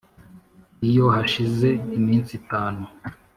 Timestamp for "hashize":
1.15-1.69